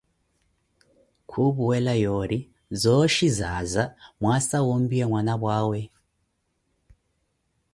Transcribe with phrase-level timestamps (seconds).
[1.29, 2.39] Khupuwela yoori,
[2.81, 3.83] zooxhi zaaza
[4.19, 5.81] mwaasa wompiya mwanapwa awe.